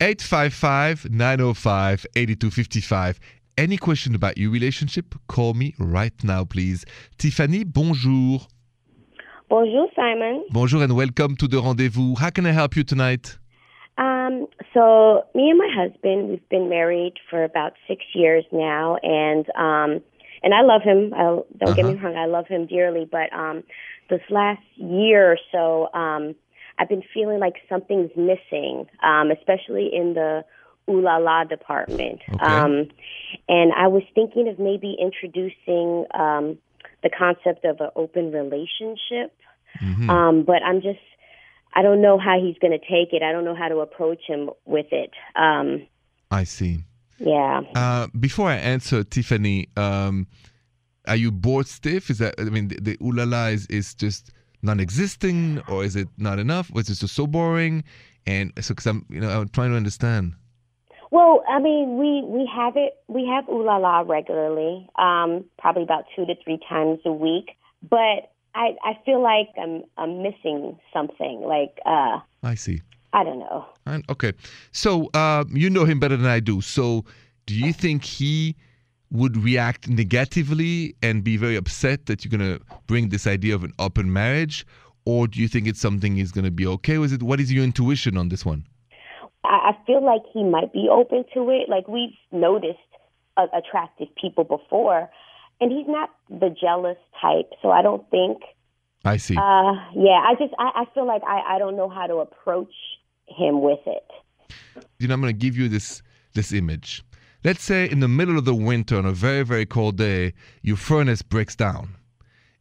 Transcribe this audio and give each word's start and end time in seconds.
855 0.00 1.10
905 1.10 2.06
8255. 2.16 3.20
Any 3.56 3.76
question 3.76 4.16
about 4.16 4.36
your 4.36 4.50
relationship? 4.50 5.14
Call 5.28 5.54
me 5.54 5.74
right 5.78 6.12
now, 6.24 6.44
please. 6.44 6.84
Tiffany, 7.16 7.62
bonjour. 7.62 8.40
Bonjour, 9.48 9.88
Simon. 9.94 10.44
Bonjour 10.50 10.82
and 10.82 10.96
welcome 10.96 11.36
to 11.36 11.46
the 11.46 11.62
rendezvous. 11.62 12.16
How 12.16 12.30
can 12.30 12.44
I 12.44 12.50
help 12.50 12.74
you 12.74 12.82
tonight? 12.82 13.38
Um, 13.96 14.48
so 14.72 15.22
me 15.32 15.50
and 15.50 15.58
my 15.58 15.70
husband, 15.72 16.28
we've 16.28 16.48
been 16.48 16.68
married 16.68 17.14
for 17.30 17.44
about 17.44 17.74
six 17.86 18.02
years 18.14 18.44
now, 18.50 18.96
and 19.04 19.46
um, 19.50 20.02
and 20.42 20.52
I 20.52 20.62
love 20.62 20.82
him. 20.82 21.14
I, 21.14 21.22
don't 21.22 21.46
uh-huh. 21.62 21.74
get 21.74 21.84
me 21.84 21.94
wrong, 21.94 22.16
I 22.16 22.26
love 22.26 22.48
him 22.48 22.66
dearly. 22.66 23.08
But 23.08 23.32
um, 23.32 23.62
this 24.10 24.22
last 24.28 24.62
year 24.74 25.30
or 25.30 25.38
so, 25.52 25.96
um, 25.96 26.34
I've 26.78 26.88
been 26.88 27.02
feeling 27.12 27.38
like 27.38 27.54
something's 27.68 28.10
missing, 28.16 28.86
um, 29.02 29.30
especially 29.30 29.90
in 29.92 30.14
the 30.14 30.44
ooh 30.90 31.00
la 31.00 31.16
la 31.16 31.44
department. 31.44 32.20
Okay. 32.34 32.44
Um, 32.44 32.88
and 33.48 33.72
I 33.72 33.86
was 33.88 34.02
thinking 34.14 34.48
of 34.48 34.58
maybe 34.58 34.96
introducing 35.00 36.06
um, 36.14 36.58
the 37.02 37.10
concept 37.10 37.64
of 37.64 37.80
an 37.80 37.90
open 37.96 38.32
relationship. 38.32 39.36
Mhm. 39.80 40.08
Um, 40.08 40.44
but 40.44 40.62
I'm 40.62 40.80
just, 40.82 41.00
I 41.74 41.82
don't 41.82 42.00
know 42.00 42.18
how 42.18 42.40
he's 42.40 42.56
going 42.58 42.78
to 42.78 42.78
take 42.78 43.12
it. 43.12 43.22
I 43.22 43.32
don't 43.32 43.44
know 43.44 43.54
how 43.56 43.68
to 43.68 43.78
approach 43.78 44.22
him 44.26 44.50
with 44.64 44.86
it. 44.92 45.10
Um, 45.34 45.86
I 46.30 46.44
see. 46.44 46.84
yeah. 47.18 47.62
Uh, 47.74 48.06
before 48.18 48.48
I 48.48 48.56
answer, 48.56 49.04
Tiffany, 49.04 49.68
um, 49.76 50.26
are 51.06 51.16
you 51.16 51.30
bored 51.30 51.66
stiff? 51.66 52.10
Is 52.10 52.18
that, 52.18 52.34
I 52.38 52.44
mean, 52.44 52.68
the, 52.68 52.80
the 52.80 52.96
ooh 53.02 53.12
la 53.12 53.24
la 53.24 53.46
is, 53.46 53.66
is 53.66 53.94
just 53.94 54.30
non 54.64 54.80
existing 54.80 55.60
or 55.68 55.84
is 55.84 55.94
it 55.94 56.08
not 56.16 56.38
enough? 56.38 56.70
Was 56.72 56.88
it 56.88 56.94
just 56.94 57.14
so 57.14 57.26
boring? 57.26 57.84
And 58.26 58.52
so, 58.58 58.74
because 58.74 58.86
I'm, 58.86 59.04
you 59.10 59.20
know, 59.20 59.28
I'm 59.28 59.48
trying 59.48 59.70
to 59.70 59.76
understand. 59.76 60.32
Well, 61.10 61.44
I 61.48 61.60
mean, 61.60 61.98
we 61.98 62.22
we 62.26 62.50
have 62.52 62.76
it. 62.76 62.94
We 63.06 63.26
have 63.26 63.48
ooh 63.48 63.64
la 63.64 63.76
la 63.76 64.00
regularly, 64.00 64.88
um, 64.98 65.44
probably 65.58 65.84
about 65.84 66.06
two 66.16 66.26
to 66.26 66.34
three 66.42 66.58
times 66.68 66.98
a 67.04 67.12
week. 67.12 67.50
But 67.88 68.32
I 68.54 68.74
I 68.82 68.98
feel 69.04 69.22
like 69.22 69.50
I'm 69.60 69.84
I'm 69.96 70.22
missing 70.22 70.78
something. 70.92 71.42
Like 71.42 71.78
uh, 71.86 72.18
I 72.42 72.56
see. 72.56 72.80
I 73.12 73.22
don't 73.22 73.38
know. 73.38 73.64
And, 73.86 74.04
okay. 74.10 74.32
So 74.72 75.08
uh, 75.14 75.44
you 75.52 75.70
know 75.70 75.84
him 75.84 76.00
better 76.00 76.16
than 76.16 76.26
I 76.26 76.40
do. 76.40 76.60
So 76.60 77.04
do 77.46 77.54
you 77.54 77.72
think 77.72 78.02
he 78.02 78.56
would 79.14 79.36
react 79.36 79.88
negatively 79.88 80.94
and 81.00 81.22
be 81.22 81.36
very 81.36 81.56
upset 81.56 82.06
that 82.06 82.24
you're 82.24 82.36
going 82.36 82.58
to 82.58 82.62
bring 82.88 83.08
this 83.08 83.26
idea 83.26 83.54
of 83.54 83.62
an 83.62 83.72
open 83.78 84.12
marriage? 84.12 84.66
Or 85.06 85.28
do 85.28 85.40
you 85.40 85.48
think 85.48 85.68
it's 85.68 85.80
something 85.80 86.16
he's 86.16 86.32
going 86.32 86.44
to 86.44 86.50
be 86.50 86.66
okay 86.66 86.98
with 86.98 87.12
it? 87.12 87.22
What 87.22 87.40
is 87.40 87.52
your 87.52 87.62
intuition 87.62 88.18
on 88.18 88.28
this 88.28 88.44
one? 88.44 88.66
I, 89.44 89.72
feel 89.86 90.04
like 90.04 90.22
he 90.32 90.42
might 90.42 90.72
be 90.72 90.88
open 90.90 91.24
to 91.34 91.50
it. 91.50 91.68
Like 91.68 91.86
we've 91.86 92.16
noticed 92.32 92.78
uh, 93.36 93.46
attractive 93.52 94.08
people 94.20 94.44
before, 94.44 95.10
and 95.60 95.70
he's 95.70 95.86
not 95.86 96.10
the 96.30 96.48
jealous 96.48 96.96
type. 97.20 97.50
So 97.62 97.70
I 97.70 97.82
don't 97.82 98.08
think. 98.10 98.38
I 99.04 99.18
see. 99.18 99.36
Uh, 99.36 99.74
yeah, 99.94 100.24
I 100.24 100.34
just 100.38 100.54
I, 100.58 100.70
I 100.74 100.84
feel 100.94 101.06
like 101.06 101.22
I 101.24 101.56
I 101.56 101.58
don't 101.58 101.76
know 101.76 101.90
how 101.90 102.06
to 102.06 102.16
approach 102.16 102.72
him 103.28 103.60
with 103.60 103.80
it. 103.86 104.86
you 104.98 105.08
know, 105.08 105.14
I'm 105.14 105.20
going 105.20 105.34
to 105.34 105.38
give 105.38 105.56
you 105.56 105.68
this 105.68 106.02
this 106.32 106.52
image. 106.52 107.04
Let's 107.44 107.62
say 107.62 107.88
in 107.90 108.00
the 108.00 108.08
middle 108.08 108.38
of 108.38 108.46
the 108.46 108.54
winter 108.54 108.96
on 108.96 109.04
a 109.04 109.12
very 109.12 109.42
very 109.44 109.66
cold 109.66 109.96
day, 109.96 110.32
your 110.62 110.76
furnace 110.76 111.22
breaks 111.22 111.54
down. 111.54 111.90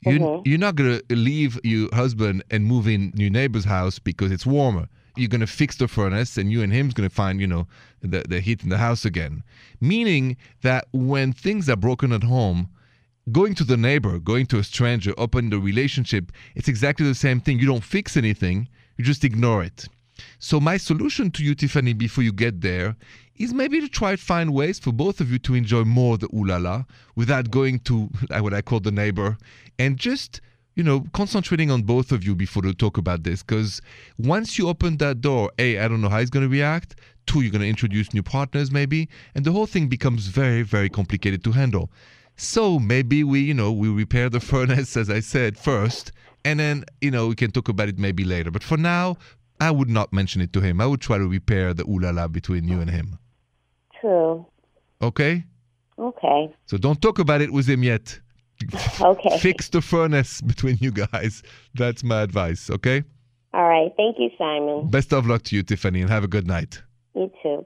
You 0.06 0.20
Mhm. 0.20 0.42
you're 0.46 0.58
not 0.58 0.76
going 0.76 1.00
to 1.08 1.16
leave 1.16 1.58
your 1.64 1.88
husband 1.96 2.44
and 2.52 2.66
move 2.66 2.88
in 2.88 3.14
your 3.16 3.30
neighbor's 3.30 3.64
house 3.66 3.98
because 4.00 4.32
it's 4.32 4.46
warmer. 4.46 4.90
You're 5.16 5.30
going 5.30 5.42
to 5.42 5.48
fix 5.48 5.78
the 5.78 5.88
furnace, 5.88 6.38
and 6.38 6.52
you 6.52 6.62
and 6.62 6.74
him's 6.74 6.94
going 6.94 7.08
to 7.08 7.16
find 7.16 7.40
you 7.40 7.48
know 7.48 7.68
the 8.02 8.24
the 8.28 8.42
heat 8.42 8.64
in 8.64 8.70
the 8.70 8.80
house 8.80 9.06
again. 9.06 9.44
Meaning 9.80 10.36
that 10.62 10.88
when 10.92 11.32
things 11.32 11.70
are 11.70 11.78
broken 11.78 12.12
at 12.12 12.24
home, 12.24 12.68
going 13.32 13.56
to 13.56 13.64
the 13.64 13.78
neighbor, 13.78 14.20
going 14.20 14.46
to 14.48 14.58
a 14.60 14.64
stranger, 14.66 15.14
opening 15.18 15.52
the 15.52 15.60
relationship, 15.60 16.32
it's 16.56 16.68
exactly 16.68 17.06
the 17.08 17.16
same 17.16 17.40
thing. 17.40 17.60
You 17.60 17.68
don't 17.68 17.84
fix 17.84 18.18
anything, 18.18 18.68
you 18.98 19.06
just 19.06 19.24
ignore 19.24 19.64
it. 19.64 19.88
So 20.40 20.60
my 20.60 20.78
solution 20.78 21.32
to 21.32 21.44
you, 21.44 21.56
Tiffany, 21.56 21.94
before 21.94 22.24
you 22.24 22.34
get 22.34 22.62
there, 22.62 22.96
is 23.36 23.54
maybe 23.54 23.82
to 23.82 23.88
try 23.88 24.12
to 24.12 24.22
find 24.22 24.54
ways 24.54 24.80
for 24.80 24.92
both 24.92 25.20
of 25.20 25.32
you 25.32 25.40
to 25.40 25.56
enjoy 25.56 25.84
more 25.84 26.18
the 26.18 26.28
ooh 26.34 26.46
la 26.46 26.58
la 26.58 26.84
without 27.16 27.50
going 27.50 27.80
to 27.80 28.10
what 28.30 28.54
I 28.54 28.62
call 28.62 28.80
the 28.80 28.92
neighbor 28.92 29.38
and 29.80 29.98
just 29.98 30.42
you 30.76 30.84
know 30.84 31.06
concentrating 31.14 31.72
on 31.72 31.84
both 31.84 32.12
of 32.12 32.24
you 32.24 32.36
before 32.36 32.62
to 32.64 32.74
talk 32.74 32.98
about 32.98 33.24
this. 33.24 33.42
Because 33.42 33.82
once 34.18 34.58
you 34.58 34.70
open 34.70 34.98
that 34.98 35.22
door 35.22 35.52
a 35.58 35.80
i 35.80 35.88
don't 35.88 36.02
know 36.02 36.10
how 36.10 36.20
he's 36.20 36.30
going 36.30 36.46
to 36.46 36.50
react. 36.50 36.96
Two 37.26 37.42
you're 37.42 37.52
going 37.52 37.62
to 37.62 37.70
introduce 37.70 38.14
new 38.14 38.24
partners 38.24 38.72
maybe. 38.72 39.10
And 39.34 39.46
the 39.46 39.52
whole 39.52 39.68
thing 39.68 39.88
becomes 39.88 40.28
very 40.28 40.62
very 40.62 40.90
complicated 40.90 41.44
to 41.46 41.52
handle. 41.52 41.90
So 42.36 42.80
maybe 42.80 43.24
we 43.24 43.40
you 43.42 43.54
know 43.54 43.72
we 43.72 43.90
repair 43.90 44.30
the 44.30 44.40
furnace 44.52 44.96
as 44.96 45.10
i 45.10 45.20
said 45.20 45.58
first 45.58 46.12
and 46.46 46.60
then 46.60 46.84
you 47.02 47.10
know 47.10 47.28
we 47.28 47.36
can 47.36 47.52
talk 47.52 47.70
about 47.70 47.90
it 47.90 47.98
maybe 47.98 48.24
later. 48.24 48.52
But 48.52 48.64
for 48.64 48.78
now 48.78 49.18
i 49.64 49.72
would 49.78 49.90
not 49.90 50.12
mention 50.14 50.42
it 50.42 50.52
to 50.54 50.60
him 50.62 50.80
i 50.82 50.86
would 50.86 51.02
try 51.02 51.18
to 51.18 51.28
repair 51.28 51.74
the 51.74 51.84
ooh 51.90 52.00
la 52.00 52.12
la 52.12 52.28
between 52.28 52.64
you 52.68 52.80
and 52.82 52.90
him 52.92 53.18
True. 54.00 54.46
okay 55.02 55.44
Okay. 56.00 56.54
so 56.66 56.78
don't 56.78 57.02
talk 57.02 57.20
about 57.20 57.42
it 57.42 57.52
with 57.54 57.68
him 57.74 57.84
yet 57.84 58.20
Okay. 59.02 59.38
fix 59.40 59.70
the 59.70 59.82
furnace 59.82 60.42
between 60.42 60.78
you 60.80 60.92
guys 60.92 61.44
that's 61.76 62.04
my 62.04 62.22
advice 62.22 62.70
okay 62.70 63.04
All 63.54 63.68
right. 63.74 63.92
Thank 63.98 64.18
you, 64.20 64.30
Simon. 64.38 64.90
best 64.90 65.14
of 65.14 65.28
luck 65.28 65.42
to 65.44 65.56
you 65.56 65.64
tiffany 65.64 66.02
and 66.02 66.10
have 66.10 66.24
a 66.24 66.28
good 66.36 66.48
night 66.48 66.82
You 67.16 67.32
too. 67.42 67.66